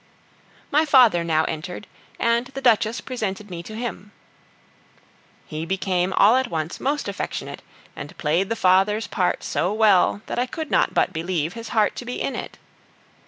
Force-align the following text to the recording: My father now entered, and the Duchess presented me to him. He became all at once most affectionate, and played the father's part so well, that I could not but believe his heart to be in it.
My 0.71 0.83
father 0.83 1.23
now 1.23 1.43
entered, 1.45 1.85
and 2.19 2.47
the 2.47 2.61
Duchess 2.61 3.01
presented 3.01 3.51
me 3.51 3.61
to 3.61 3.75
him. 3.75 4.11
He 5.45 5.63
became 5.63 6.11
all 6.13 6.37
at 6.37 6.47
once 6.47 6.79
most 6.79 7.07
affectionate, 7.07 7.61
and 7.95 8.17
played 8.17 8.49
the 8.49 8.55
father's 8.55 9.05
part 9.05 9.43
so 9.43 9.71
well, 9.71 10.23
that 10.25 10.39
I 10.39 10.47
could 10.47 10.71
not 10.71 10.95
but 10.95 11.13
believe 11.13 11.53
his 11.53 11.69
heart 11.69 11.95
to 11.97 12.05
be 12.05 12.19
in 12.19 12.35
it. 12.35 12.57